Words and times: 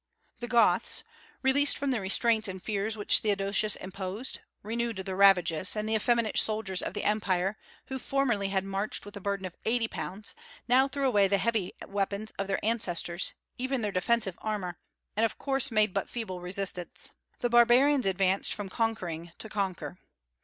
The 0.39 0.47
Goths, 0.47 1.03
released 1.43 1.77
from 1.77 1.91
the 1.91 2.01
restraints 2.01 2.47
and 2.47 2.59
fears 2.59 2.97
which 2.97 3.19
Theodosius 3.19 3.75
imposed, 3.75 4.39
renewed 4.63 4.97
their 4.97 5.15
ravages; 5.15 5.75
and 5.75 5.87
the 5.87 5.93
effeminate 5.93 6.39
soldiers 6.39 6.81
of 6.81 6.95
the 6.95 7.03
Empire, 7.03 7.55
who 7.85 7.99
formerly 7.99 8.49
had 8.49 8.63
marched 8.63 9.05
with 9.05 9.15
a 9.15 9.21
burden 9.21 9.45
of 9.45 9.55
eighty 9.63 9.87
pounds, 9.87 10.33
now 10.67 10.87
threw 10.87 11.05
away 11.05 11.27
the 11.27 11.37
heavy 11.37 11.73
weapons 11.87 12.31
of 12.39 12.47
their 12.47 12.59
ancestors, 12.65 13.35
even 13.59 13.81
their 13.83 13.91
defensive 13.91 14.39
armor, 14.41 14.79
and 15.15 15.23
of 15.23 15.37
course 15.37 15.69
made 15.69 15.93
but 15.93 16.09
feeble 16.09 16.41
resistance. 16.41 17.11
The 17.41 17.49
barbarians 17.49 18.07
advanced 18.07 18.55
from 18.55 18.69
conquering 18.69 19.33
to 19.37 19.49
conquer. 19.49 19.99